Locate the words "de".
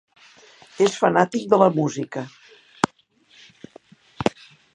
1.51-1.59